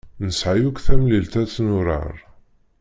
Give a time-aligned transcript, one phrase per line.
[0.27, 2.15] Nesɛa yakk tamlilt ad tt-nurar.